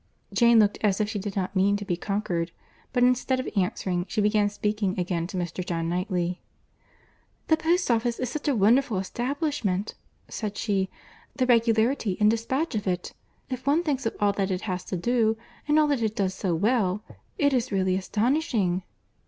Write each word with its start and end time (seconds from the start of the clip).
Jane 0.33 0.57
looked 0.57 0.79
as 0.81 0.99
if 0.99 1.09
she 1.09 1.19
did 1.19 1.35
not 1.35 1.55
mean 1.55 1.77
to 1.77 1.85
be 1.85 1.95
conquered; 1.95 2.49
but 2.91 3.03
instead 3.03 3.39
of 3.39 3.47
answering, 3.55 4.07
she 4.09 4.19
began 4.19 4.49
speaking 4.49 4.99
again 4.99 5.27
to 5.27 5.37
Mr. 5.37 5.63
John 5.63 5.89
Knightley. 5.89 6.41
"The 7.49 7.57
post 7.57 7.91
office 7.91 8.17
is 8.17 8.35
a 8.47 8.55
wonderful 8.55 8.97
establishment!" 8.97 9.93
said 10.27 10.57
she.—"The 10.57 11.45
regularity 11.45 12.17
and 12.19 12.31
despatch 12.31 12.73
of 12.73 12.87
it! 12.87 13.13
If 13.51 13.67
one 13.67 13.83
thinks 13.83 14.07
of 14.07 14.15
all 14.19 14.33
that 14.33 14.49
it 14.49 14.61
has 14.61 14.83
to 14.85 14.97
do, 14.97 15.37
and 15.67 15.77
all 15.77 15.85
that 15.89 16.01
it 16.01 16.15
does 16.15 16.33
so 16.33 16.55
well, 16.55 17.03
it 17.37 17.53
is 17.53 17.71
really 17.71 17.95
astonishing!" 17.95 18.81